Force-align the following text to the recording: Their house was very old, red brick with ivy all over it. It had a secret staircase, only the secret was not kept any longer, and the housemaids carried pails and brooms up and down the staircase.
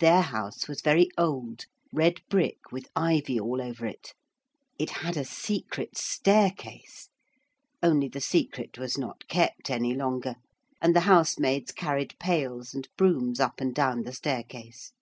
Their 0.00 0.22
house 0.22 0.66
was 0.66 0.80
very 0.80 1.10
old, 1.18 1.66
red 1.92 2.22
brick 2.30 2.72
with 2.72 2.88
ivy 2.96 3.38
all 3.38 3.60
over 3.60 3.84
it. 3.84 4.14
It 4.78 4.88
had 4.88 5.14
a 5.14 5.26
secret 5.26 5.94
staircase, 5.98 7.10
only 7.82 8.08
the 8.08 8.18
secret 8.22 8.78
was 8.78 8.96
not 8.96 9.28
kept 9.28 9.68
any 9.68 9.92
longer, 9.92 10.36
and 10.80 10.96
the 10.96 11.00
housemaids 11.00 11.70
carried 11.72 12.18
pails 12.18 12.72
and 12.72 12.88
brooms 12.96 13.40
up 13.40 13.60
and 13.60 13.74
down 13.74 14.04
the 14.04 14.14
staircase. 14.14 14.92